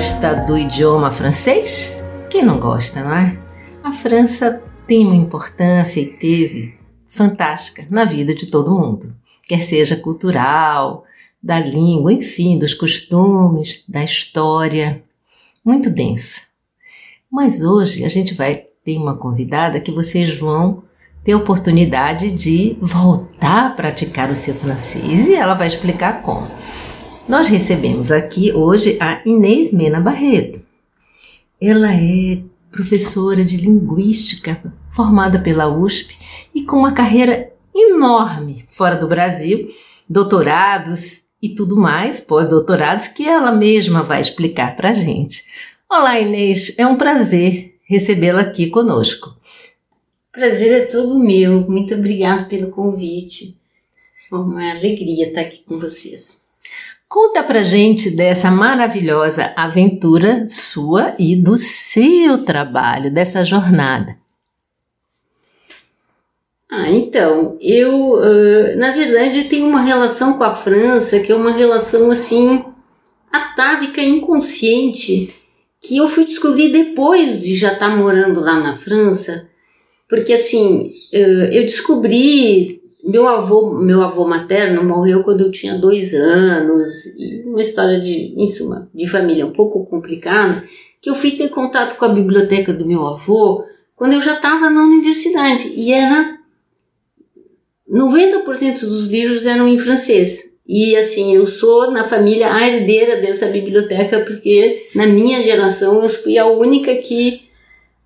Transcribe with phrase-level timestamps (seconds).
[0.00, 1.92] Gosta do idioma francês?
[2.30, 3.38] Quem não gosta, não é?
[3.84, 6.74] A França tem uma importância e teve
[7.06, 9.14] fantástica na vida de todo mundo,
[9.46, 11.04] quer seja cultural,
[11.42, 15.02] da língua, enfim, dos costumes, da história,
[15.62, 16.40] muito densa.
[17.30, 20.82] Mas hoje a gente vai ter uma convidada que vocês vão
[21.22, 26.48] ter oportunidade de voltar a praticar o seu francês e ela vai explicar como.
[27.30, 30.60] Nós recebemos aqui hoje a Inês Mena Barreto.
[31.60, 36.18] Ela é professora de linguística formada pela USP
[36.52, 39.72] e com uma carreira enorme fora do Brasil,
[40.08, 45.44] doutorados e tudo mais, pós-doutorados que ela mesma vai explicar para a gente.
[45.88, 49.36] Olá, Inês, é um prazer recebê-la aqui conosco.
[50.32, 51.60] Prazer é todo meu.
[51.70, 53.56] Muito obrigada pelo convite.
[54.32, 56.39] Uma alegria estar aqui com vocês.
[57.10, 64.16] Conta pra gente dessa maravilhosa aventura sua e do seu trabalho, dessa jornada.
[66.70, 71.50] Ah, então, eu, uh, na verdade, tenho uma relação com a França que é uma
[71.50, 72.64] relação assim
[73.32, 75.34] atávica, inconsciente,
[75.80, 79.50] que eu fui descobrir depois de já estar morando lá na França,
[80.08, 82.79] porque assim, uh, eu descobri
[83.10, 86.88] meu avô, meu avô materno morreu quando eu tinha dois anos,
[87.44, 90.62] uma história de, em suma, de família um pouco complicada,
[91.00, 93.64] que eu fui ter contato com a biblioteca do meu avô
[93.96, 96.38] quando eu já estava na universidade, e era
[97.90, 100.60] 90% dos livros eram em francês.
[100.66, 106.08] E assim, eu sou na família a herdeira dessa biblioteca, porque na minha geração eu
[106.08, 107.49] fui a única que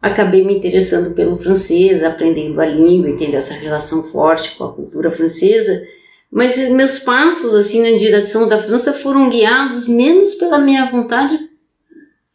[0.04, 4.72] acabei me interessando pelo francês, aprendendo a língua e tendo essa relação forte com a
[4.72, 5.82] cultura francesa.
[6.31, 11.38] Mas meus passos assim na direção da França foram guiados menos pela minha vontade,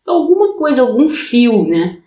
[0.03, 1.99] alguma coisa, algum fio, né?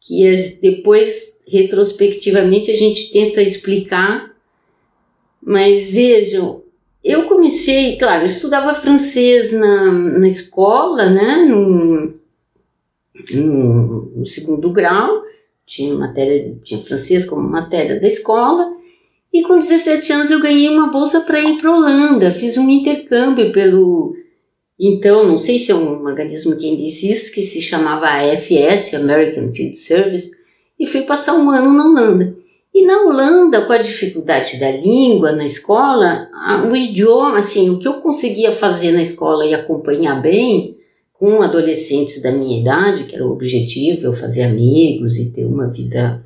[0.00, 4.30] Que depois retrospectivamente a gente tenta explicar.
[5.44, 6.62] Mas vejam,
[7.02, 11.44] eu comecei, claro, eu estudava francês na, na escola, né?
[11.48, 12.14] Num,
[13.34, 15.22] no, segundo grau,
[15.66, 18.72] tinha matéria, tinha francês como matéria da escola,
[19.32, 23.52] e com 17 anos eu ganhei uma bolsa para ir para Holanda, fiz um intercâmbio
[23.52, 24.14] pelo
[24.84, 29.52] então, não sei se é um organismo que ainda existe, que se chamava AFS, American
[29.52, 30.32] Field Service,
[30.76, 32.34] e fui passar um ano na Holanda.
[32.74, 36.28] E na Holanda, com a dificuldade da língua na escola,
[36.68, 40.76] o idioma, assim, o que eu conseguia fazer na escola e acompanhar bem,
[41.22, 45.70] com adolescentes da minha idade, que era o objetivo, eu fazer amigos e ter uma
[45.70, 46.20] vida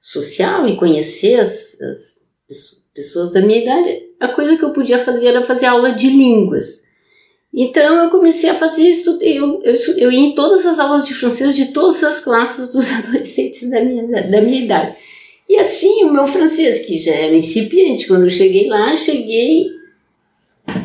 [0.00, 5.28] social e conhecer as, as pessoas da minha idade, a coisa que eu podia fazer
[5.28, 6.82] era fazer aula de línguas.
[7.52, 11.14] Então eu comecei a fazer isso, eu, eu, eu ia em todas as aulas de
[11.14, 14.96] francês de todas as classes dos adolescentes da minha, da minha idade.
[15.48, 19.68] E assim, o meu francês, que já era incipiente, quando eu cheguei lá, cheguei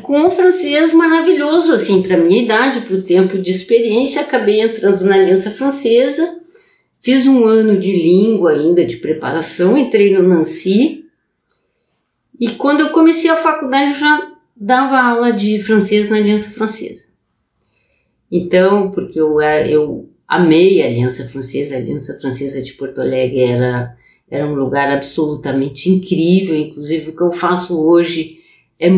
[0.02, 5.04] com um francês maravilhoso, assim, para minha idade, para o tempo de experiência, acabei entrando
[5.06, 6.40] na Aliança Francesa,
[7.00, 11.06] fiz um ano de língua ainda, de preparação, entrei no Nancy,
[12.40, 17.10] e quando eu comecei a faculdade, eu já dava aula de francês na Aliança Francesa.
[18.32, 23.96] Então, porque eu, eu amei a Aliança Francesa, a Aliança Francesa de Porto Alegre era,
[24.30, 28.40] era um lugar absolutamente incrível, inclusive o que eu faço hoje
[28.80, 28.90] é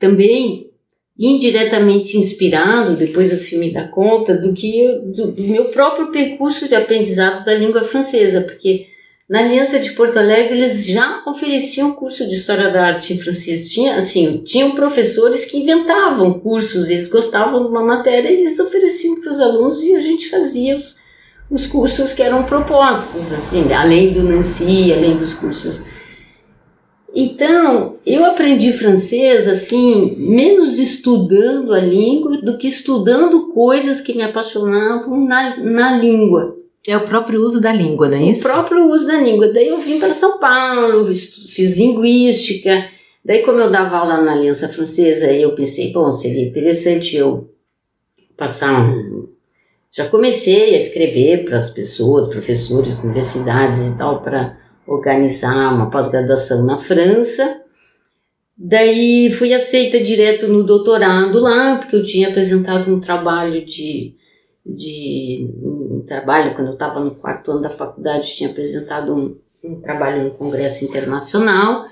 [0.00, 0.70] também
[1.18, 6.74] indiretamente inspirado, depois o filme dá conta, do que do, do, meu próprio percurso de
[6.74, 8.86] aprendizado da língua francesa, porque
[9.28, 13.68] na Aliança de Porto Alegre eles já ofereciam curso de História da Arte em francês.
[13.68, 19.30] Tinha, assim, tinham professores que inventavam cursos, eles gostavam de uma matéria eles ofereciam para
[19.30, 20.96] os alunos e a gente fazia os,
[21.50, 25.89] os cursos que eram propostos, assim, além do Nancy, além dos cursos
[27.14, 34.22] Então, eu aprendi francês assim, menos estudando a língua do que estudando coisas que me
[34.22, 36.56] apaixonavam na, na língua.
[36.86, 38.40] É o próprio uso da língua, não é isso?
[38.40, 39.52] O próprio uso da língua.
[39.52, 42.88] Daí eu vim para São Paulo, fiz linguística.
[43.24, 47.52] Daí, como eu dava aula na Aliança Francesa, eu pensei, bom, seria interessante eu
[48.36, 49.28] passar um.
[49.92, 54.56] Já comecei a escrever para as pessoas, professores, universidades e tal, para
[54.90, 57.62] organizar uma pós-graduação na França.
[58.58, 64.16] Daí fui aceita direto no doutorado lá, porque eu tinha apresentado um trabalho de,
[64.66, 69.80] de um trabalho quando eu estava no quarto ano da faculdade, tinha apresentado um, um
[69.80, 71.86] trabalho no congresso internacional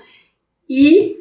[0.69, 1.17] e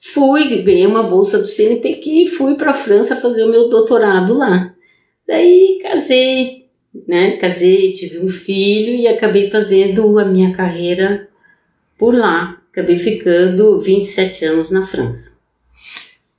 [0.00, 4.36] fui, ganhei uma bolsa do CNPq e fui para a França fazer o meu doutorado
[4.36, 4.74] lá.
[5.26, 6.59] Daí casei,
[7.06, 7.36] né?
[7.36, 11.28] Casei, tive um filho e acabei fazendo a minha carreira
[11.98, 12.60] por lá.
[12.72, 15.40] Acabei ficando 27 anos na França.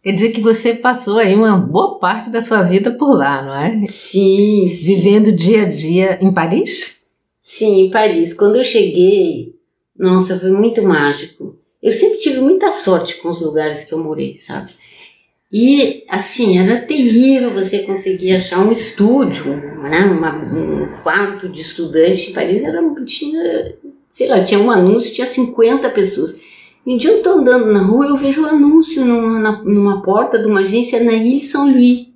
[0.03, 3.55] Quer dizer que você passou aí uma boa parte da sua vida por lá, não
[3.55, 3.85] é?
[3.85, 4.65] Sim.
[4.67, 7.01] Vivendo dia a dia em Paris?
[7.39, 8.33] Sim, em Paris.
[8.33, 9.55] Quando eu cheguei,
[9.97, 11.55] nossa, foi muito mágico.
[11.81, 14.71] Eu sempre tive muita sorte com os lugares que eu morei, sabe?
[15.51, 19.47] E assim, era terrível você conseguir achar um estúdio,
[19.81, 20.05] né?
[20.05, 23.75] Uma, um quarto de estudante em Paris, era, tinha,
[24.09, 26.39] sei lá, tinha um anúncio, tinha 50 pessoas.
[26.85, 30.01] E um dia eu tô andando na rua eu vejo um anúncio numa, na, numa
[30.01, 32.07] porta de uma agência na Ilha São Louis.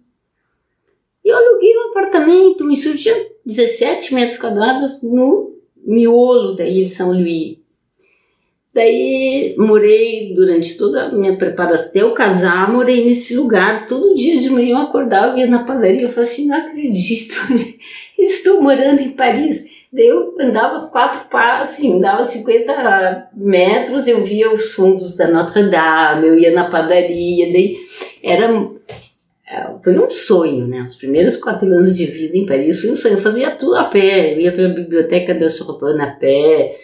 [1.23, 5.55] E eu aluguei um apartamento, um estúdio tinha 17 metros quadrados no
[5.85, 7.57] miolo da Ilha São Louis.
[8.75, 13.87] Daí morei durante toda a minha preparação, até eu casar, morei nesse lugar.
[13.87, 17.35] Todo dia de manhã eu acordava, ia na padaria, eu falava assim, não acredito,
[18.19, 19.63] estou morando em Paris.
[19.93, 25.69] Daí eu andava quatro passos, assim, andava 50 metros, eu via os fundos da Notre
[25.69, 27.77] Dame, eu ia na padaria, daí
[28.21, 28.49] era
[29.49, 30.81] é, foi um sonho, né?
[30.81, 33.13] Os primeiros quatro anos de vida em Paris foi um sonho.
[33.13, 36.75] Eu fazia tudo a pé, eu ia para a biblioteca da Sorbonne a pé,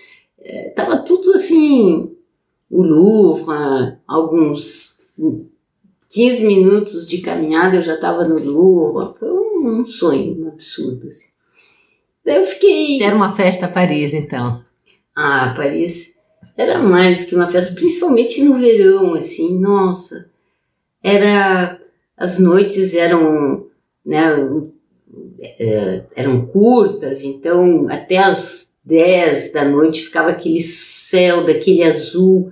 [0.44, 2.16] Estava é, tudo assim,
[2.70, 5.14] o Louvre, alguns
[6.10, 11.08] 15 minutos de caminhada eu já estava no Louvre, foi um, um, sonho, um absurdo.
[11.08, 11.28] Assim.
[12.26, 13.02] Daí eu fiquei.
[13.02, 14.64] Era uma festa Paris, então.
[15.16, 16.20] Ah, Paris
[16.58, 20.30] era mais que uma festa, principalmente no verão, assim, nossa.
[21.04, 21.80] Era.
[22.18, 23.68] As noites eram.
[24.06, 24.20] Né,
[25.40, 32.52] é, eram curtas, então até as 10 da noite ficava aquele céu daquele azul,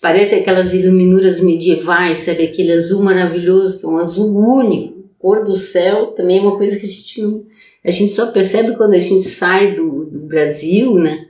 [0.00, 2.44] parece aquelas iluminuras medievais, sabe?
[2.44, 6.78] Aquele azul maravilhoso, que é um azul único, cor do céu, também é uma coisa
[6.78, 7.44] que a gente não.
[7.84, 11.26] A gente só percebe quando a gente sai do, do Brasil, né?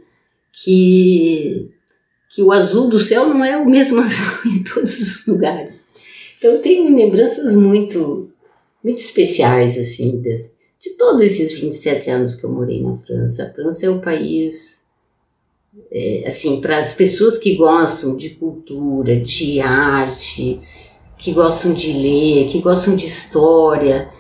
[0.53, 1.69] Que,
[2.31, 5.89] que o azul do céu não é o mesmo azul em todos os lugares.
[6.39, 8.31] Então eu tenho lembranças muito,
[8.83, 13.53] muito especiais, assim, desse, de todos esses 27 anos que eu morei na França, a
[13.53, 14.85] França é um país,
[15.93, 20.59] é, assim, para as pessoas que gostam de cultura, de arte,
[21.19, 24.11] que gostam de ler, que gostam de história,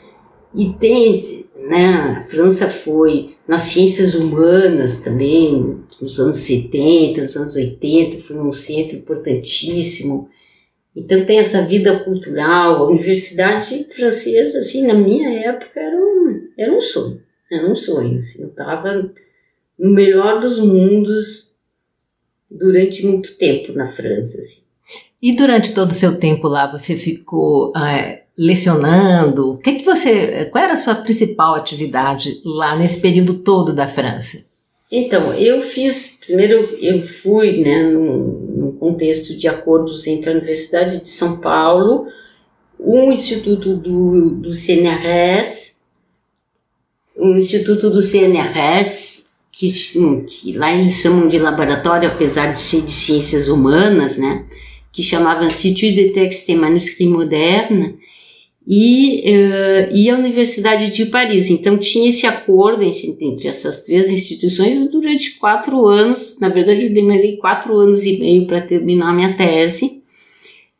[0.54, 7.54] e tem, né, a França foi nas ciências humanas também, nos anos 70, nos anos
[7.54, 10.28] 80, foi um centro importantíssimo.
[10.94, 16.72] Então tem essa vida cultural, a universidade francesa, assim, na minha época era um, era
[16.72, 19.10] um sonho, era um sonho, assim, eu estava
[19.78, 21.52] no melhor dos mundos
[22.50, 24.60] durante muito tempo na França, assim.
[25.22, 29.52] E durante todo o seu tempo lá, você ficou é, lecionando?
[29.52, 33.86] O que que você, qual era a sua principal atividade lá nesse período todo da
[33.86, 34.44] França?
[34.90, 41.08] Então, eu fiz, primeiro eu fui, né, num, contexto de acordos entre a Universidade de
[41.08, 42.06] São Paulo,
[42.78, 45.69] um instituto do, do CNRS,
[47.20, 49.70] um instituto do CNRS, que,
[50.26, 54.46] que lá eles chamam de laboratório, apesar de ser de ciências humanas, né,
[54.92, 57.98] que chamava Institut de Texte et Manuscrit Moderne,
[58.66, 61.50] e, uh, e a Universidade de Paris.
[61.50, 66.38] Então tinha esse acordo entre, essas três instituições durante quatro anos.
[66.40, 70.02] Na verdade, eu demorei quatro anos e meio para terminar a minha tese.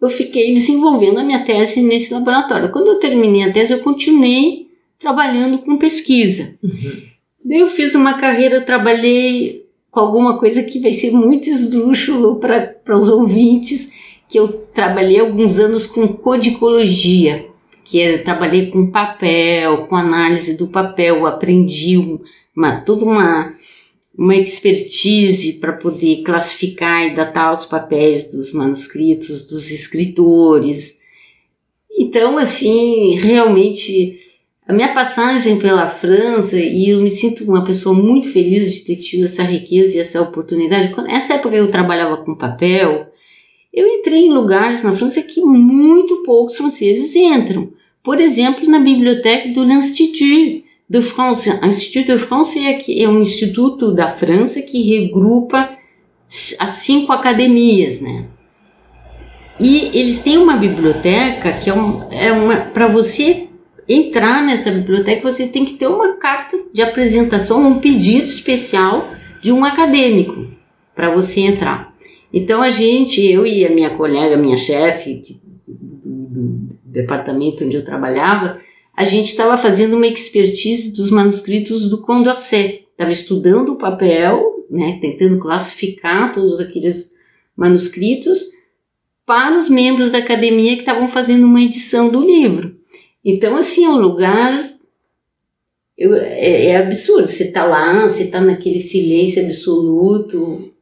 [0.00, 2.70] Eu fiquei desenvolvendo a minha tese nesse laboratório.
[2.70, 4.70] Quando eu terminei a tese, eu continuei
[5.00, 6.57] trabalhando com pesquisa.
[6.62, 7.02] Uhum.
[7.45, 12.97] Daí eu fiz uma carreira, trabalhei com alguma coisa que vai ser muito esdrúxulo para
[12.97, 13.92] os ouvintes,
[14.28, 17.50] que eu trabalhei alguns anos com codicologia
[17.90, 21.97] que eu trabalhei com papel, com análise do papel, aprendi
[22.57, 23.52] uma, toda uma,
[24.16, 31.00] uma expertise para poder classificar e datar os papéis dos manuscritos dos escritores.
[31.99, 34.21] Então, assim, realmente
[34.71, 38.95] a minha passagem pela França e eu me sinto uma pessoa muito feliz de ter
[38.97, 40.95] tido essa riqueza e essa oportunidade.
[41.03, 43.09] Nessa época eu trabalhava com papel,
[43.75, 47.73] eu entrei em lugares na França que muito poucos franceses entram.
[48.00, 51.50] Por exemplo, na biblioteca do l'Institut de France.
[51.50, 55.69] O Institut de France é, é um instituto da França que regrupa
[56.61, 58.27] as cinco academias, né?
[59.59, 63.50] E eles têm uma biblioteca que é, um, é uma para você
[63.92, 69.11] entrar nessa biblioteca você tem que ter uma carta de apresentação, um pedido especial
[69.42, 70.47] de um acadêmico
[70.94, 71.92] para você entrar.
[72.32, 78.61] Então a gente, eu e a minha colega, minha chefe do departamento onde eu trabalhava,
[78.97, 82.87] a gente estava fazendo uma expertise dos manuscritos do Condorcet.
[82.92, 87.16] Estava estudando o papel, né, tentando classificar todos aqueles
[87.56, 88.44] manuscritos
[89.26, 92.80] para os membros da academia que estavam fazendo uma edição do livro.
[93.25, 94.71] Então, assim, é um lugar.
[95.97, 97.29] Eu, é, é, absurdo.
[97.29, 100.73] Você está lá, você está naquele silêncio absoluto.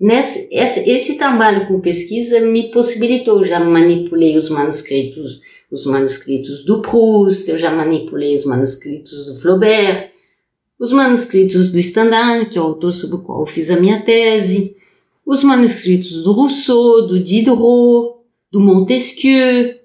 [0.00, 3.44] Nesse, esse, esse trabalho com pesquisa me possibilitou.
[3.44, 10.10] Já manipulei os manuscritos os manuscritos do Proust, eu já manipulei os manuscritos do Flaubert,
[10.78, 14.00] os manuscritos do Stendhal, que é o autor sobre o qual eu fiz a minha
[14.02, 14.74] tese,
[15.26, 18.18] os manuscritos do Rousseau, do Diderot,
[18.50, 19.77] do Montesquieu,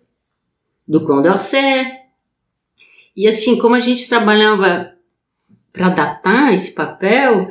[0.87, 1.99] do Condorcet.
[3.15, 4.93] E assim, como a gente trabalhava
[5.71, 7.49] para datar esse papel,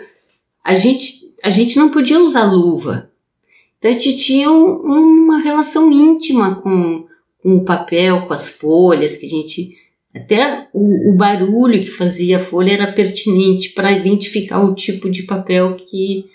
[0.63, 3.11] a gente, a gente não podia usar luva.
[3.79, 7.07] Então a gente tinha um, uma relação íntima com,
[7.43, 9.83] com o papel, com as folhas, que a gente.
[10.15, 15.25] Até o, o barulho que fazia a folha era pertinente para identificar o tipo de
[15.25, 16.27] papel que.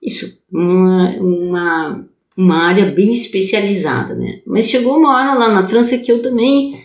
[0.00, 4.40] Isso, uma, uma, uma área bem especializada, né?
[4.46, 6.82] Mas chegou uma hora lá na França que eu também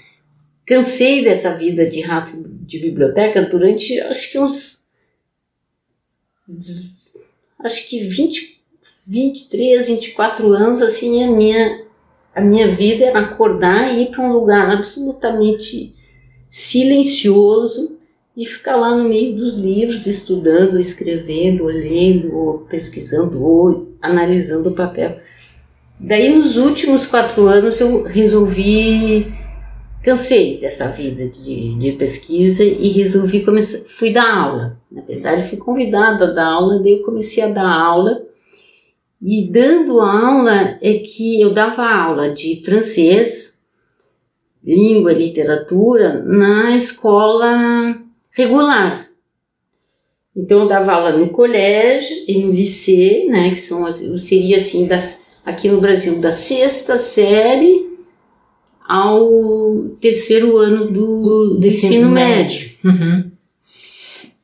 [0.66, 4.88] cansei dessa vida de rato de biblioteca durante acho que uns.
[7.60, 8.62] Acho que 20,
[9.08, 11.88] 23, 24 anos, assim, a minha
[12.38, 15.96] a minha vida era acordar e ir para um lugar absolutamente
[16.48, 17.98] silencioso
[18.36, 25.20] e ficar lá no meio dos livros, estudando, escrevendo, lendo, pesquisando, ou analisando o papel.
[26.00, 29.34] Daí, nos últimos quatro anos, eu resolvi,
[30.04, 34.80] cansei dessa vida de, de pesquisa e resolvi começar, fui dar aula.
[34.92, 38.22] Na verdade, fui convidada a dar aula, daí eu comecei a dar aula
[39.20, 43.66] e dando aula é que eu dava aula de francês,
[44.64, 48.00] língua e literatura na escola
[48.30, 49.10] regular.
[50.36, 54.86] Então eu dava aula no colégio e no liceu, né, que são as, seria assim
[54.86, 57.88] das aqui no Brasil da sexta série
[58.86, 62.70] ao terceiro ano do, do ensino médio.
[62.84, 63.02] médio.
[63.06, 63.32] Uhum.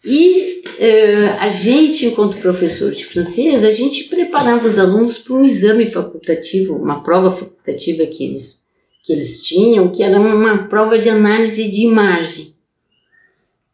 [0.05, 5.43] E uh, a gente, enquanto professor de francês, a gente preparava os alunos para um
[5.43, 8.63] exame facultativo, uma prova facultativa que eles,
[9.03, 12.52] que eles tinham, que era uma prova de análise de imagem.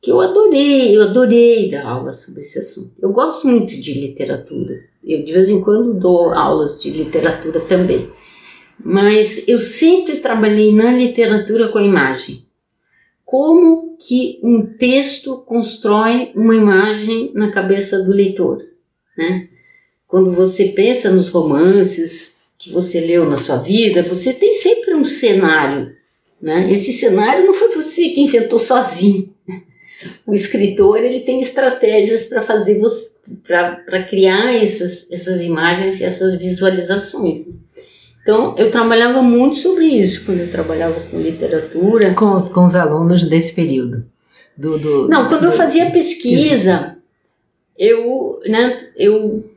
[0.01, 2.93] Que eu adorei, eu adorei dar aula sobre esse assunto.
[3.01, 4.79] Eu gosto muito de literatura.
[5.03, 8.07] Eu de vez em quando dou aulas de literatura também.
[8.83, 12.45] Mas eu sempre trabalhei na literatura com a imagem
[13.29, 18.65] como que um texto constrói uma imagem na cabeça do leitor,
[19.15, 19.47] né?
[20.07, 25.05] Quando você pensa nos romances que você leu na sua vida, você tem sempre um
[25.05, 25.95] cenário,
[26.41, 26.73] né?
[26.73, 29.31] Esse cenário não foi você que inventou sozinho.
[30.25, 32.79] O escritor ele tem estratégias para fazer
[33.43, 37.47] para criar essas, essas imagens e essas visualizações.
[37.47, 37.53] Né?
[38.21, 42.13] Então, eu trabalhava muito sobre isso quando eu trabalhava com literatura.
[42.13, 44.05] Com os, com os alunos desse período?
[44.55, 46.97] Do, do Não, quando do, eu fazia pesquisa,
[47.77, 49.49] eu, né, eu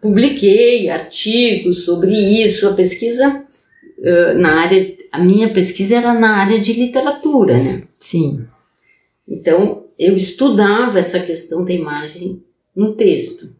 [0.00, 2.68] publiquei artigos sobre isso.
[2.68, 3.42] A pesquisa
[3.98, 7.82] uh, na área, a minha pesquisa era na área de literatura, né?
[7.94, 8.46] Sim.
[9.28, 12.42] Então, eu estudava essa questão da imagem
[12.74, 13.54] no texto.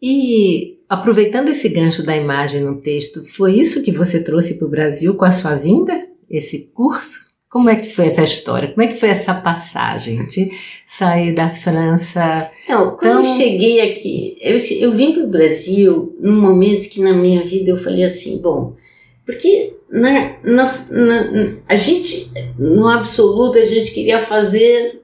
[0.00, 4.70] E Aproveitando esse gancho da imagem no texto, foi isso que você trouxe para o
[4.70, 6.06] Brasil com a sua vinda?
[6.28, 7.32] Esse curso?
[7.48, 8.68] Como é que foi essa história?
[8.68, 10.52] Como é que foi essa passagem de
[10.84, 12.50] sair da França?
[12.68, 13.18] Não, quando tão...
[13.20, 17.70] eu cheguei aqui, eu, eu vim para o Brasil num momento que na minha vida
[17.70, 18.76] eu falei assim, bom,
[19.24, 25.02] porque na, na, na, a gente, no absoluto, a gente queria fazer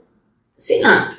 [0.59, 1.17] sei lá,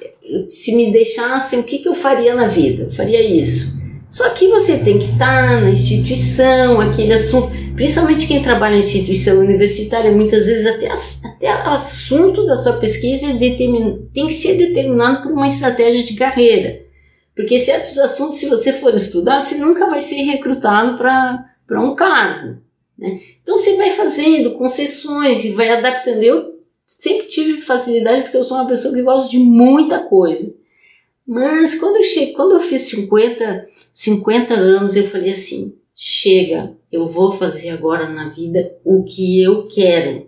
[0.50, 2.84] se me deixassem, o que, que eu faria na vida?
[2.84, 3.80] Eu faria isso.
[4.10, 9.40] Só que você tem que estar na instituição, aquele assunto, principalmente quem trabalha em instituição
[9.40, 10.92] universitária, muitas vezes até,
[11.30, 16.16] até o assunto da sua pesquisa é tem que ser determinado por uma estratégia de
[16.16, 16.82] carreira.
[17.36, 22.58] Porque certos assuntos, se você for estudar, você nunca vai ser recrutado para um cargo.
[23.00, 23.22] Né?
[23.42, 26.22] Então você vai fazendo concessões e vai adaptando.
[26.22, 30.54] Eu sempre tive facilidade porque eu sou uma pessoa que gosta de muita coisa.
[31.26, 37.08] Mas quando eu, cheguei, quando eu fiz 50, 50 anos, eu falei assim: chega, eu
[37.08, 40.28] vou fazer agora na vida o que eu quero.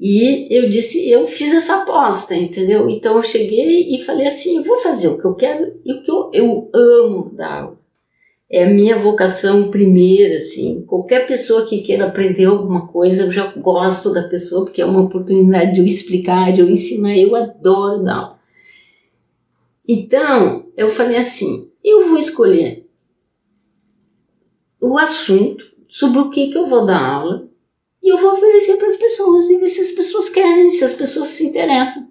[0.00, 2.88] E eu disse, eu fiz essa aposta, entendeu?
[2.88, 6.02] Então eu cheguei e falei assim: eu vou fazer o que eu quero e o
[6.04, 7.77] que eu, eu amo dar aula
[8.50, 10.82] é a minha vocação primeira, assim.
[10.86, 15.02] Qualquer pessoa que queira aprender alguma coisa, eu já gosto da pessoa, porque é uma
[15.02, 17.16] oportunidade de eu explicar, de eu ensinar.
[17.16, 18.38] Eu adoro dar aula.
[19.86, 22.88] Então, eu falei assim: eu vou escolher
[24.80, 27.48] o assunto sobre o que, que eu vou dar aula
[28.02, 30.94] e eu vou oferecer para as pessoas e ver se as pessoas querem, se as
[30.94, 32.10] pessoas se interessam.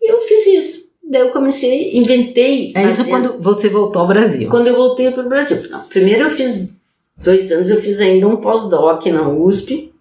[0.00, 0.83] E eu fiz isso.
[1.08, 2.72] Daí eu comecei, inventei.
[2.74, 4.48] É isso quando você voltou ao Brasil?
[4.48, 5.62] Quando eu voltei para o Brasil.
[5.70, 6.70] Não, primeiro eu fiz
[7.16, 9.92] dois anos, eu fiz ainda um pós-doc na USP.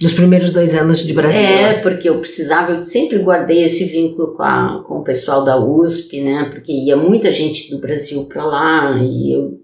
[0.00, 1.40] Nos primeiros dois anos de Brasil?
[1.40, 5.58] É, porque eu precisava, eu sempre guardei esse vínculo com, a, com o pessoal da
[5.58, 6.50] USP, né?
[6.52, 9.60] Porque ia muita gente do Brasil para lá e eu,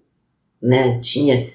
[0.60, 1.48] né, tinha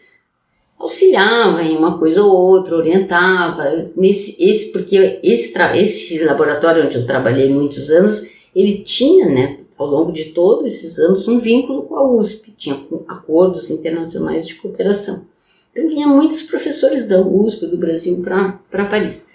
[0.79, 3.63] auxiliava em uma coisa ou outra, orientava.
[3.95, 8.27] Nesse, esse, porque esse, esse laboratório onde eu trabalhei muitos anos,
[8.61, 12.79] ele tinha, né, ao longo de todos esses anos, um vínculo com a USP, tinha
[13.07, 15.25] acordos internacionais de cooperação.
[15.71, 19.25] Então, vinha muitos professores da USP, do Brasil, para Paris.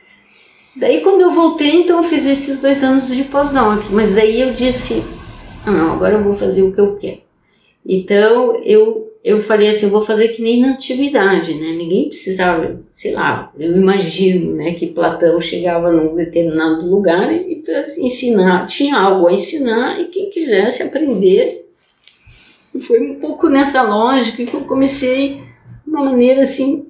[0.74, 4.52] Daí, quando eu voltei, então, eu fiz esses dois anos de pós-doc, mas daí eu
[4.52, 5.04] disse,
[5.64, 7.20] ah, não, agora eu vou fazer o que eu quero.
[7.86, 11.72] Então, eu eu falei assim, vou fazer que nem na antiguidade, né?
[11.72, 17.82] Ninguém precisava, sei lá, eu imagino, né, que Platão chegava num determinado lugar e para
[17.98, 21.70] ensinar, tinha algo a ensinar e quem quisesse aprender.
[22.80, 25.42] Foi um pouco nessa lógica que eu comecei
[25.84, 26.88] de uma maneira assim,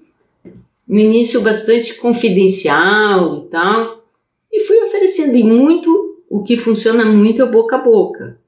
[0.88, 4.04] no início bastante confidencial e tal,
[4.50, 8.40] e fui oferecendo e muito o que funciona muito é boca a boca.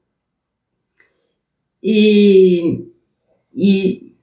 [1.83, 2.87] E
[3.55, 4.15] e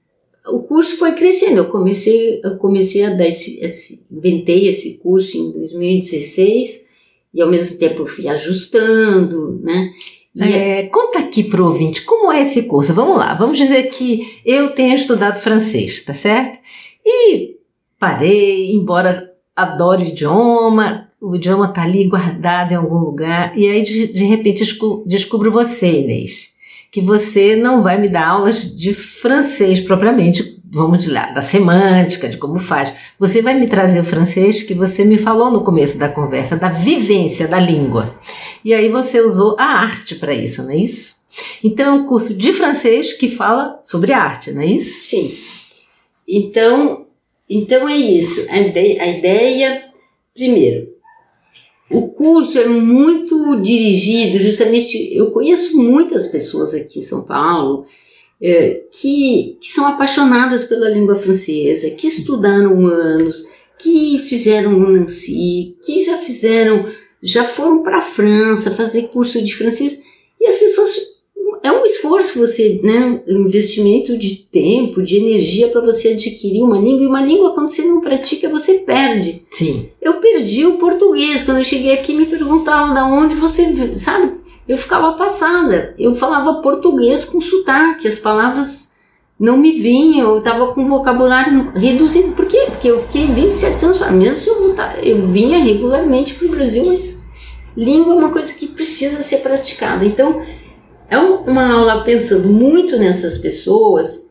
[0.47, 1.57] o curso foi crescendo.
[1.57, 6.85] Eu comecei, eu comecei a dar esse, esse, inventei esse curso em 2016
[7.33, 9.91] e ao mesmo tempo fui ajustando, né?
[10.35, 12.93] É, conta aqui pro ouvinte como é esse curso.
[12.93, 16.59] Vamos lá, vamos dizer que eu tenha estudado francês, tá certo?
[17.05, 17.57] E
[17.99, 23.83] parei, embora adore o idioma, o idioma tá ali guardado em algum lugar, e aí
[23.83, 24.63] de, de repente
[25.05, 26.52] descubro você, Inês
[26.93, 32.37] que você não vai me dar aulas de francês propriamente, vamos lá, da semântica, de
[32.37, 32.93] como faz.
[33.17, 36.69] Você vai me trazer o francês que você me falou no começo da conversa, da
[36.69, 38.13] vivência da língua.
[38.63, 41.15] E aí você usou a arte para isso, não é isso?
[41.63, 45.09] Então é um curso de francês que fala sobre arte, não é isso?
[45.09, 45.35] Sim.
[46.27, 47.07] Então,
[47.49, 48.45] então é isso.
[48.51, 49.83] A ideia, a ideia
[50.35, 50.92] primeiro,
[51.89, 57.85] o curso é muito dirigido, justamente, eu conheço muitas pessoas aqui em São Paulo
[58.41, 63.45] é, que, que são apaixonadas pela língua francesa, que estudaram anos,
[63.77, 66.91] que fizeram o Nancy, que já fizeram,
[67.21, 70.03] já foram para a França fazer curso de francês,
[70.39, 71.12] e as pessoas
[71.63, 76.77] é um esforço você, né, um investimento de tempo, de energia para você adquirir uma
[76.77, 77.03] língua.
[77.03, 79.45] E uma língua, quando você não pratica, você perde.
[79.49, 79.87] Sim.
[80.01, 81.41] Eu perdi o português.
[81.41, 84.33] Quando eu cheguei aqui, me perguntavam da onde você, sabe?
[84.67, 85.95] Eu ficava passada.
[85.97, 88.09] Eu falava português com sotaque.
[88.09, 88.91] As palavras
[89.39, 90.31] não me vinham.
[90.31, 92.33] Eu estava com o vocabulário reduzido.
[92.33, 92.65] Por quê?
[92.71, 94.11] Porque eu fiquei 27 anos.
[94.11, 97.23] Mesmo se eu voltar, eu vinha regularmente para o Brasil, mas
[97.75, 100.05] língua é uma coisa que precisa ser praticada.
[100.05, 100.41] Então
[101.13, 104.29] é uma aula pensando muito nessas pessoas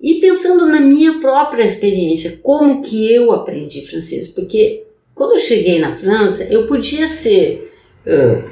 [0.00, 5.78] e pensando na minha própria experiência, como que eu aprendi francês, porque quando eu cheguei
[5.78, 7.72] na França, eu podia ser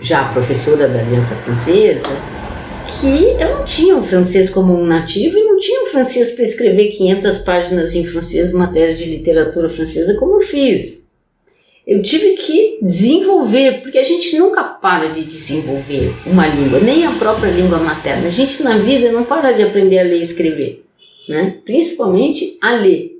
[0.00, 2.09] já professora da Aliança Francesa,
[3.00, 6.44] que eu não tinha o francês como um nativo e não tinha o francês para
[6.44, 11.06] escrever 500 páginas em francês, uma tese de literatura francesa, como eu fiz
[11.87, 17.12] eu tive que desenvolver, porque a gente nunca para de desenvolver uma língua, nem a
[17.12, 18.27] própria língua materna.
[18.27, 20.85] A gente na vida não para de aprender a ler e escrever,
[21.29, 21.61] né?
[21.64, 23.12] principalmente a ler.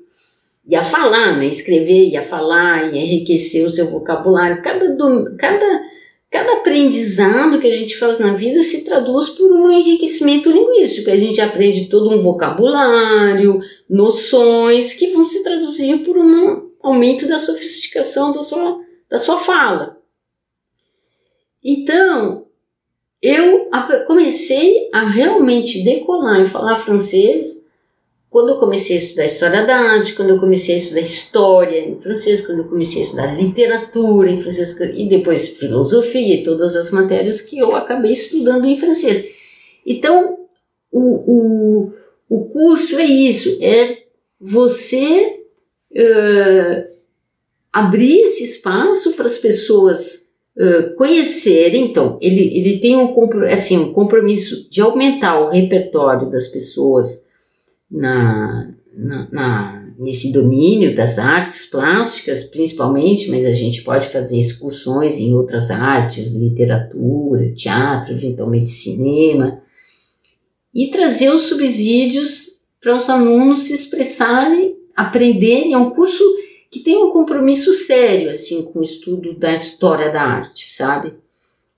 [0.67, 1.47] E a falar, né?
[1.47, 4.61] escrever e a falar e enriquecer o seu vocabulário.
[4.63, 4.97] Cada,
[5.37, 5.83] cada
[6.29, 11.09] cada aprendizado que a gente faz na vida se traduz por um enriquecimento linguístico.
[11.09, 17.39] A gente aprende todo um vocabulário, noções que vão se traduzir por um aumento da
[17.39, 19.99] sofisticação da sua, da sua fala.
[21.63, 22.47] Então,
[23.21, 23.69] eu
[24.07, 27.67] comecei a realmente decolar e falar francês
[28.29, 31.99] quando eu comecei a estudar história da arte, quando eu comecei a estudar história em
[31.99, 36.91] francês, quando eu comecei a estudar literatura em francês e depois filosofia e todas as
[36.91, 39.27] matérias que eu acabei estudando em francês.
[39.87, 40.39] Então,
[40.93, 41.93] o, o,
[42.29, 44.03] o curso é isso, é
[44.39, 45.46] você
[45.97, 46.87] uh,
[47.73, 51.87] abrir esse espaço para as pessoas uh, conhecerem.
[51.87, 53.15] Então, ele, ele tem um,
[53.51, 57.27] assim, um compromisso de aumentar o repertório das pessoas
[57.91, 65.19] na, na, na, nesse domínio das artes plásticas, principalmente, mas a gente pode fazer excursões
[65.19, 69.63] em outras artes, literatura, teatro, eventualmente cinema,
[70.75, 75.75] e trazer os subsídios para os alunos se expressarem, aprenderem.
[75.75, 76.25] É um curso
[76.71, 81.15] que tem um compromisso sério assim com o estudo da história da arte, sabe?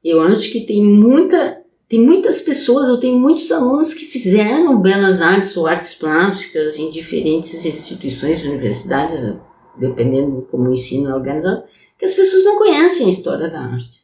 [0.02, 5.22] Eu acho que tem muita tem muitas pessoas, eu tenho muitos alunos que fizeram belas
[5.22, 9.40] artes ou artes plásticas em diferentes instituições, universidades,
[9.78, 11.64] dependendo de como o ensino é organizado,
[11.98, 14.02] que as pessoas não conhecem a história da arte.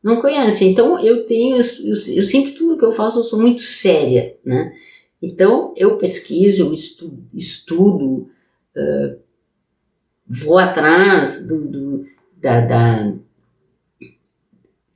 [0.00, 0.70] Não conhecem.
[0.70, 4.72] Então, eu tenho, eu, eu sempre, tudo que eu faço, eu sou muito séria, né?
[5.20, 8.30] Então, eu pesquiso, eu estudo, estudo
[10.26, 12.04] vou atrás do, do
[12.36, 13.14] da, da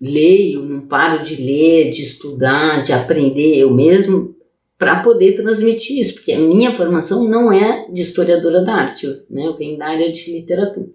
[0.00, 4.34] leio, não paro de ler, de estudar, de aprender eu mesmo
[4.76, 9.46] para poder transmitir isso, porque a minha formação não é de historiadora da arte, né?
[9.46, 10.88] eu venho da área de literatura.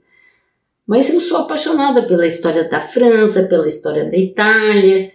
[0.85, 5.09] Mas eu sou apaixonada pela história da França, pela história da Itália,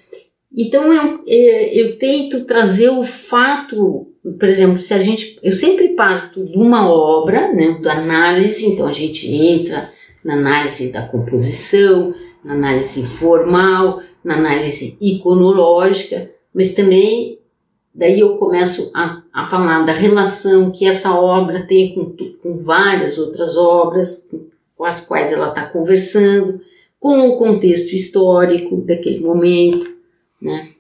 [0.57, 5.89] então eu, é, eu tento trazer o fato, por exemplo, se a gente, eu sempre
[5.91, 9.91] parto de uma obra, né, da análise, então a gente entra
[10.25, 17.39] na análise da composição, na análise formal, na análise iconológica, mas também
[17.95, 23.19] daí eu começo a, a falar da relação que essa obra tem com, com várias
[23.19, 24.31] outras obras
[24.83, 26.61] com as quais ela está conversando,
[26.99, 29.89] com o contexto histórico daquele momento,
[30.41, 30.71] né?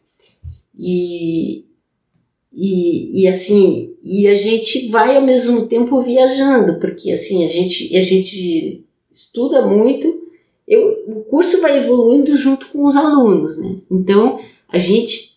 [0.77, 1.65] E,
[2.55, 7.97] e, e assim, e a gente vai ao mesmo tempo viajando, porque assim, a gente,
[7.97, 10.23] a gente estuda muito
[10.67, 13.77] eu, o curso vai evoluindo junto com os alunos, né?
[13.91, 14.39] Então,
[14.69, 15.33] a gente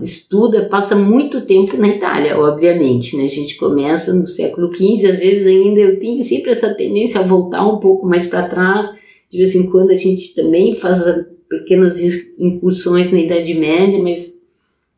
[0.00, 3.24] estuda, passa muito tempo na Itália, obviamente, né?
[3.24, 7.24] A gente começa no século XV, às vezes ainda eu tenho sempre essa tendência a
[7.24, 8.90] voltar um pouco mais para trás,
[9.28, 11.04] de vez em quando a gente também faz
[11.48, 12.00] pequenas
[12.38, 14.39] incursões na Idade Média, mas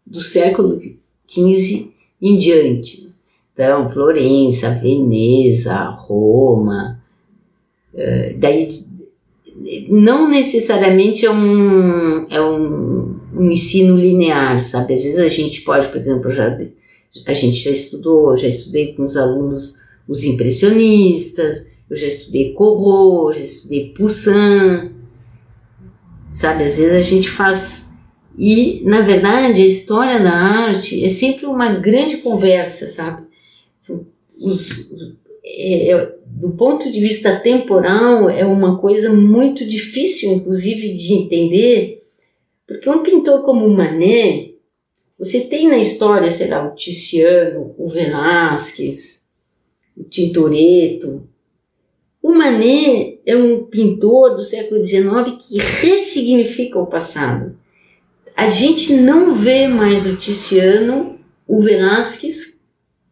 [0.07, 0.81] do século
[1.29, 3.13] XV em diante.
[3.53, 7.03] Então, Florença, Veneza, Roma,
[7.95, 8.69] eh, daí
[9.89, 14.95] não necessariamente é um, é um, um ensino linear, sabe?
[14.95, 16.59] Às vezes a gente pode, por exemplo, já,
[17.27, 23.39] a gente já estudou, já estudei com os alunos os impressionistas, eu já estudei Corot,
[23.39, 24.93] já estudei Poussin,
[26.33, 26.65] sabe?
[26.65, 27.92] Às vezes a gente faz.
[28.39, 33.27] E, na verdade, a história da arte é sempre uma grande conversa, sabe?
[34.41, 34.91] Os,
[35.45, 41.99] é, é, do ponto de vista temporal, é uma coisa muito difícil, inclusive, de entender,
[42.67, 44.57] porque um pintor como Manet,
[45.19, 49.31] você tem na história, sei lá, o Tiziano, o Velázquez,
[49.97, 51.29] o Tintoretto.
[52.23, 57.57] O Manet é um pintor do século XIX que ressignifica o passado.
[58.43, 62.61] A gente não vê mais o Tiziano, o Velázquez,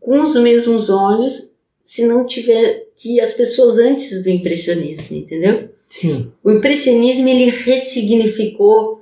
[0.00, 5.68] com os mesmos olhos se não tiver que as pessoas antes do impressionismo, entendeu?
[5.88, 6.32] Sim.
[6.42, 9.00] O impressionismo ele ressignificou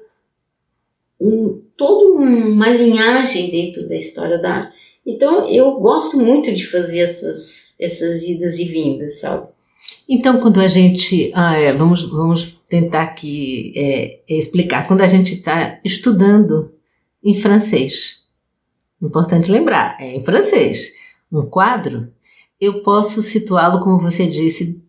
[1.18, 4.68] um, toda uma linhagem dentro da história da arte.
[5.06, 9.46] Então eu gosto muito de fazer essas essas idas e vindas, sabe?
[10.06, 15.34] Então quando a gente ah, é, vamos vamos tentar aqui é, explicar quando a gente
[15.34, 16.72] está estudando
[17.22, 18.24] em francês,
[19.00, 20.92] importante lembrar é em francês
[21.30, 22.12] um quadro
[22.60, 24.82] eu posso situá-lo, como você disse,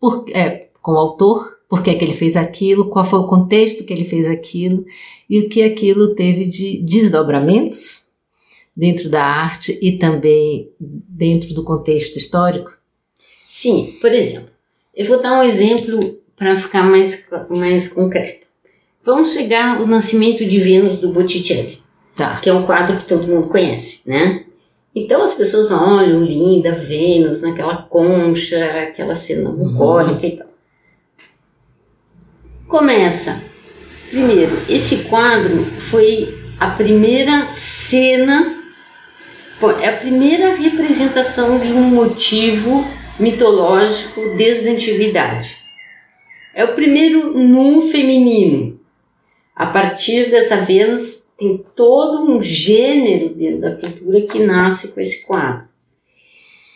[0.00, 3.26] por, é, com o autor, por que, é que ele fez aquilo, qual foi o
[3.26, 4.84] contexto que ele fez aquilo
[5.28, 8.06] e o que aquilo teve de desdobramentos
[8.74, 12.76] dentro da arte e também dentro do contexto histórico?
[13.46, 14.50] Sim, por exemplo,
[14.94, 18.46] eu vou dar um exemplo para ficar mais, mais concreto.
[19.02, 21.80] Vamos chegar ao Nascimento de Vênus do Botticelli,
[22.14, 22.40] Tá.
[22.40, 24.44] que é um quadro que todo mundo conhece, né?
[24.94, 30.46] Então as pessoas olham linda Vênus naquela concha, aquela cena bucólica e tal.
[32.66, 33.42] Começa.
[34.10, 38.56] Primeiro, esse quadro foi a primeira cena,
[39.80, 42.84] é a primeira representação de um motivo
[43.20, 45.65] mitológico desde a antiguidade.
[46.56, 48.80] É o primeiro nu feminino.
[49.54, 55.26] A partir dessa Vênus tem todo um gênero dentro da pintura que nasce com esse
[55.26, 55.68] quadro.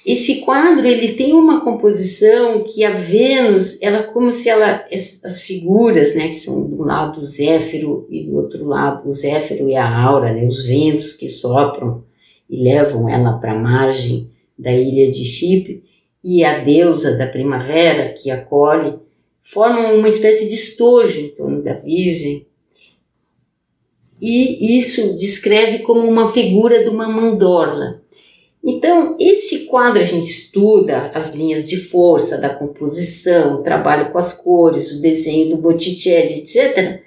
[0.04, 5.40] Esse quadro ele tem uma composição que a Vênus, ela como se ela as, as
[5.40, 9.76] figuras, né, que são do lado o Zéfiro e do outro lado o Zéfiro e
[9.76, 12.04] a Aura, né, os ventos que sopram
[12.50, 15.82] e levam ela para a margem da ilha de Chipre
[16.22, 18.98] e a deusa da primavera que acolhe
[19.40, 22.46] formam uma espécie de estojo em torno da Virgem
[24.20, 28.02] e isso descreve como uma figura de uma mandorla.
[28.62, 34.18] Então, este quadro a gente estuda as linhas de força da composição, o trabalho com
[34.18, 37.00] as cores, o desenho do Botticelli, etc.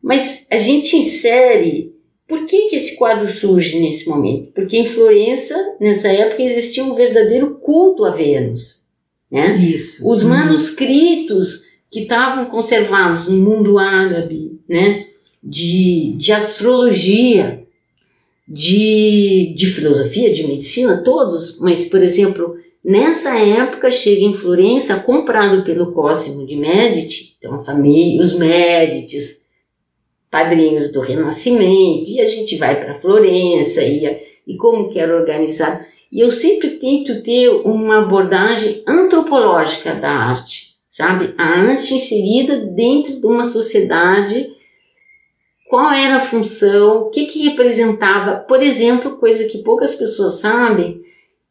[0.00, 1.92] Mas a gente insere
[2.28, 4.52] por que, que esse quadro surge nesse momento?
[4.52, 8.84] Porque em Florença, nessa época, existia um verdadeiro culto a Vênus.
[9.28, 9.56] Né?
[9.56, 10.08] Isso.
[10.08, 10.28] Os Uhum.
[10.28, 15.06] manuscritos que estavam conservados no mundo árabe, né?
[15.42, 17.64] de, de astrologia,
[18.46, 25.64] de, de filosofia, de medicina, todos, mas, por exemplo, nessa época chega em Florença, comprado
[25.64, 29.46] pelo Cosimo de Medici, então a família, os Médicis,
[30.30, 35.84] padrinhos do Renascimento, e a gente vai para Florença, e, e como que era organizado.
[36.12, 41.34] E eu sempre tento ter uma abordagem antropológica da arte, sabe?
[41.38, 44.52] A arte inserida dentro de uma sociedade
[45.70, 51.00] qual era a função, o que, que representava, por exemplo, coisa que poucas pessoas sabem,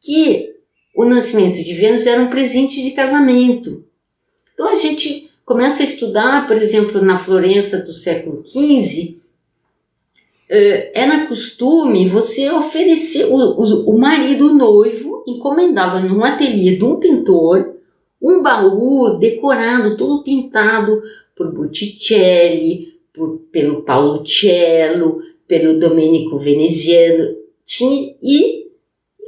[0.02, 0.56] que
[0.94, 3.86] o nascimento de Vênus era um presente de casamento.
[4.54, 9.16] Então a gente começa a estudar, por exemplo, na Florença do século XV,
[10.50, 16.98] eh, era costume você oferecer, o, o, o marido noivo encomendava num ateliê de um
[16.98, 17.79] pintor
[18.22, 21.02] um baú decorado, todo pintado
[21.36, 28.68] por Botticelli, por, pelo Paulo Cello, pelo Domenico Veneziano, tinha, e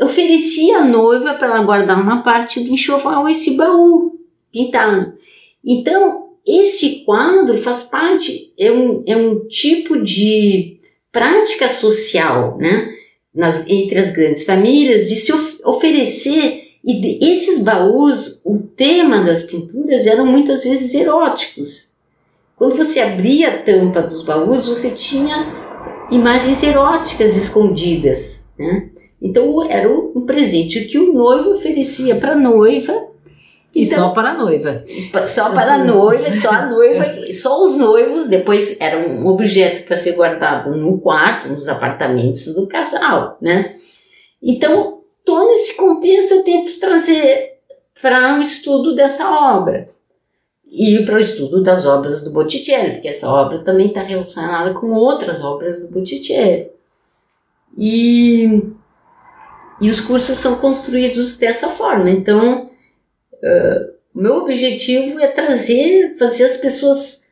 [0.01, 4.19] oferecia à noiva para ela guardar uma parte do enxoval esse baú
[4.51, 5.13] pintado.
[5.63, 10.79] Então, esse quadro faz parte, é um, é um tipo de
[11.11, 12.91] prática social, né?
[13.33, 19.43] Nas, entre as grandes famílias, de se of oferecer, e esses baús, o tema das
[19.43, 21.91] pinturas eram muitas vezes eróticos.
[22.55, 28.89] Quando você abria a tampa dos baús, você tinha imagens eróticas escondidas, né?
[29.21, 33.09] Então era um presente que o noivo oferecia para a noiva.
[33.73, 34.81] E Então, só para a noiva.
[35.25, 38.27] só para a noiva, só a noiva, só os noivos.
[38.27, 43.75] Depois era um objeto para ser guardado no quarto, nos apartamentos do casal, né?
[44.41, 47.59] Então todo esse contexto eu tento trazer
[48.01, 49.89] para o estudo dessa obra
[50.71, 54.91] e para o estudo das obras do Botticelli, porque essa obra também está relacionada com
[54.93, 56.69] outras obras do Botticelli.
[57.77, 58.71] E,
[59.81, 62.09] e os cursos são construídos dessa forma.
[62.09, 67.27] Então, uh, meu objetivo é trazer, fazer as pessoas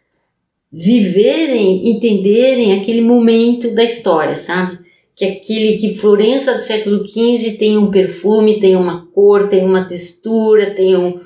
[0.71, 4.79] viverem, entenderem aquele momento da história, sabe?
[5.19, 9.83] Que aquele que Florença do século XV tem um perfume, tem uma cor, tem uma
[9.83, 11.19] textura, tem um,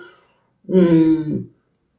[0.67, 1.45] um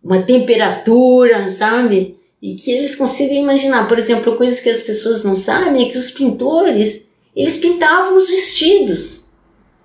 [0.02, 2.16] uma temperatura, sabe?
[2.42, 3.86] E que eles consigam imaginar.
[3.86, 8.28] Por exemplo, coisas que as pessoas não sabem é que os pintores, eles pintavam os
[8.28, 9.26] vestidos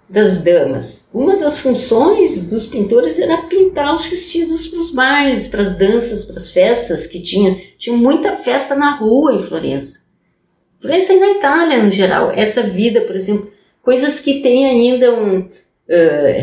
[0.09, 1.07] das damas.
[1.13, 6.25] Uma das funções dos pintores era pintar os vestidos para os bailes, para as danças,
[6.25, 7.55] para as festas que tinha.
[7.77, 9.98] Tinha muita festa na rua em Florença.
[10.79, 12.31] Florença e na Itália, no geral.
[12.31, 15.49] Essa vida, por exemplo, coisas que têm ainda um, uh,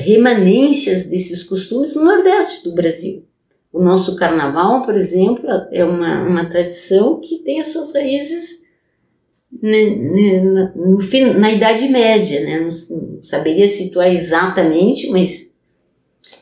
[0.04, 3.24] remanências desses costumes no Nordeste do Brasil.
[3.72, 8.66] O nosso carnaval, por exemplo, é uma, uma tradição que tem as suas raízes
[9.62, 10.98] na, no,
[11.38, 12.60] na Idade Média, né?
[12.60, 15.54] Não, não, saberia situar exatamente, mas.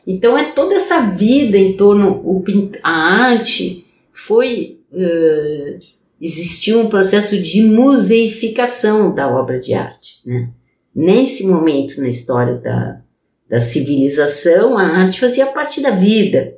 [0.07, 2.21] Então é toda essa vida em torno.
[2.25, 2.43] O,
[2.83, 4.79] a arte foi.
[4.91, 5.94] Uh,
[6.25, 10.21] existiu um processo de museificação da obra de arte.
[10.25, 10.49] Né?
[10.93, 13.01] Nesse momento na história da,
[13.47, 16.57] da civilização, a arte fazia parte da vida.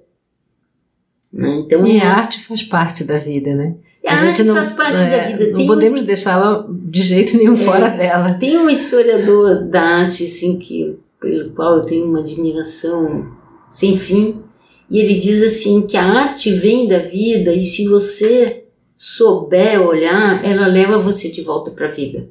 [1.33, 1.63] Né?
[1.65, 3.75] Então, e a arte faz parte da vida, né?
[4.05, 5.57] A, a arte não, faz parte é, da vida.
[5.57, 6.05] Não podemos um...
[6.05, 8.35] deixá-la de jeito nenhum é, fora dela.
[8.35, 13.29] Tem um historiador da arte, assim, que, pelo qual eu tenho uma admiração
[13.69, 14.41] sem fim,
[14.89, 18.66] e ele diz assim que a arte vem da vida e se você
[18.97, 22.27] souber olhar, ela leva você de volta para a vida.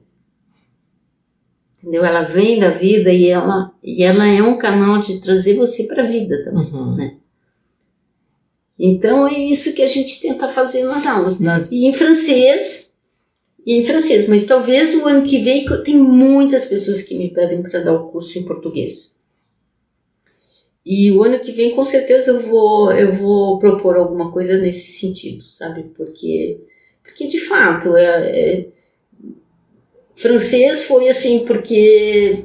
[1.79, 2.05] Entendeu?
[2.05, 6.03] Ela vem da vida e ela, e ela é um canal de trazer você para
[6.03, 6.97] a vida também, uhum.
[6.97, 7.17] né?
[8.79, 11.39] Então é isso que a gente tenta fazer nas aulas.
[11.39, 11.71] Nas...
[11.71, 12.99] E em francês,
[13.65, 17.63] e em francês, mas talvez o ano que vem tem muitas pessoas que me pedem
[17.63, 19.16] para dar o curso em português.
[20.87, 24.93] E o ano que vem com certeza eu vou eu vou propor alguma coisa nesse
[24.93, 25.91] sentido, sabe?
[25.97, 26.61] Porque
[27.03, 28.67] porque de fato é, é
[30.15, 32.45] francês foi assim porque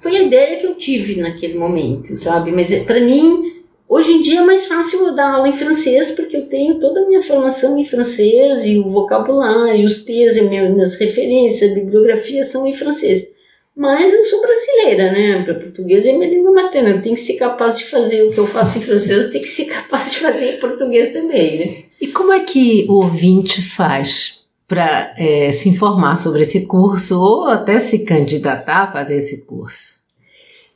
[0.00, 2.50] foi a ideia que eu tive naquele momento, sabe?
[2.50, 6.12] Mas é, para mim Hoje em dia é mais fácil eu dar aula em francês
[6.12, 10.94] porque eu tenho toda a minha formação em francês e o vocabulário, os textos, minhas
[10.94, 13.34] referências, a bibliografia são em francês.
[13.76, 15.42] Mas eu sou brasileira, né?
[15.42, 16.90] Para português é minha língua materna.
[16.90, 19.44] Eu tenho que ser capaz de fazer o que eu faço em francês, eu tenho
[19.44, 21.84] que ser capaz de fazer em português também, né?
[22.00, 27.44] E como é que o ouvinte faz para é, se informar sobre esse curso ou
[27.46, 30.00] até se candidatar a fazer esse curso?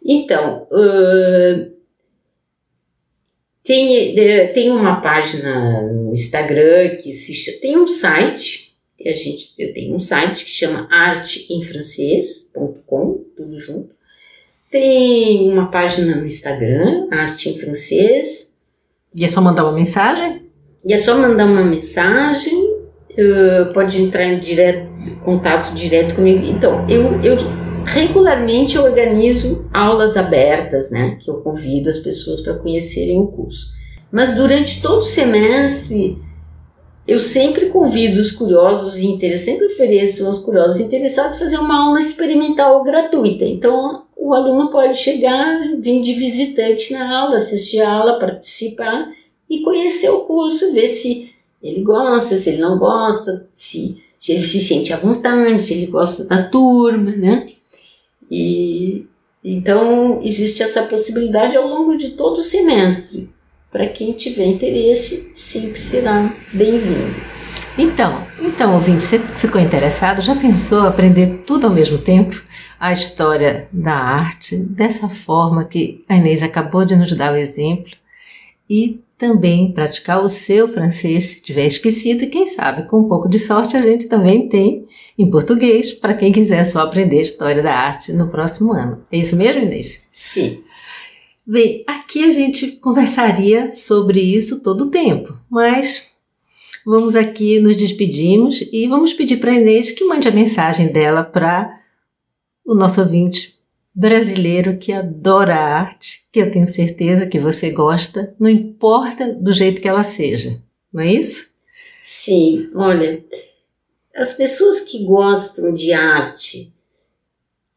[0.05, 1.75] Então, uh,
[3.65, 4.15] tem,
[4.53, 8.64] tem uma página no Instagram que se tem um site,
[9.09, 13.95] a gente eu tenho um site que chama arteemfrancês.com, tudo junto.
[14.71, 18.59] Tem uma página no Instagram, Arte em Francês.
[19.15, 20.43] E é só mandar uma mensagem?
[20.85, 24.89] E é só mandar uma mensagem, uh, pode entrar em direto,
[25.25, 26.45] contato direto comigo.
[26.45, 27.37] Então, eu, eu
[27.87, 33.69] regularmente eu organizo aulas abertas, né, que eu convido as pessoas para conhecerem o curso.
[34.11, 36.19] Mas durante todo o semestre
[37.07, 42.01] eu sempre convido os curiosos e interessados, sempre ofereço aos curiosos interessados fazer uma aula
[42.01, 43.45] experimental gratuita.
[43.45, 49.13] Então o aluno pode chegar, vir de visitante na aula, assistir a aula, participar
[49.51, 51.31] e conhecer o curso, ver se
[51.63, 55.87] ele gosta, se ele não gosta, se, se ele se sente à vontade, se ele
[55.87, 57.47] gosta da turma, né?
[58.31, 59.05] E
[59.45, 63.29] então existe essa possibilidade ao longo de todo o semestre.
[63.75, 67.13] Para quem tiver interesse, sempre será bem-vindo.
[67.77, 70.23] Então, então, ouvinte, você ficou interessado?
[70.23, 72.41] Já pensou aprender tudo ao mesmo tempo?
[72.79, 77.91] A história da arte, dessa forma que a Inês acabou de nos dar o exemplo,
[78.71, 83.29] e também praticar o seu francês se tiver esquecido, e quem sabe, com um pouco
[83.29, 84.87] de sorte, a gente também tem
[85.19, 89.03] em português, para quem quiser só aprender história da arte no próximo ano.
[89.11, 90.03] É isso mesmo, Inês?
[90.13, 90.63] Sim.
[91.47, 96.07] Bem, aqui a gente conversaria sobre isso todo o tempo, mas
[96.87, 101.23] vamos aqui, nos despedimos e vamos pedir para a Inês que mande a mensagem dela
[101.23, 101.79] para
[102.65, 103.59] o nosso ouvinte
[103.95, 109.53] brasileiro que adora a arte, que eu tenho certeza que você gosta, não importa do
[109.53, 111.49] jeito que ela seja, não é isso?
[112.03, 113.25] Sim, olha,
[114.17, 116.74] as pessoas que gostam de arte,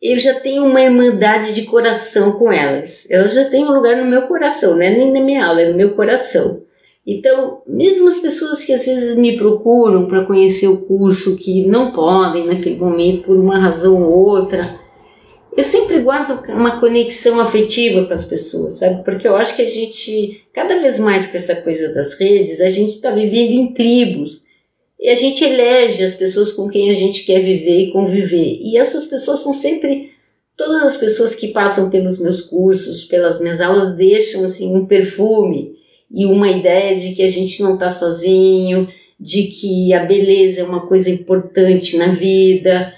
[0.02, 3.10] eu já tenho uma irmandade de coração com elas.
[3.10, 5.70] Elas já têm um lugar no meu coração, não é nem na minha aula, é
[5.70, 6.64] no meu coração.
[7.06, 11.92] Então, mesmo as pessoas que às vezes me procuram para conhecer o curso, que não
[11.92, 14.62] podem naquele momento por uma razão ou outra,
[15.56, 19.04] eu sempre guardo uma conexão afetiva com as pessoas, sabe?
[19.04, 22.70] Porque eu acho que a gente, cada vez mais com essa coisa das redes, a
[22.70, 24.42] gente está vivendo em tribos.
[25.00, 28.60] E a gente elege as pessoas com quem a gente quer viver e conviver.
[28.62, 30.12] E essas pessoas são sempre.
[30.56, 35.76] Todas as pessoas que passam pelos meus cursos, pelas minhas aulas, deixam assim um perfume
[36.12, 38.88] e uma ideia de que a gente não está sozinho,
[39.20, 42.94] de que a beleza é uma coisa importante na vida,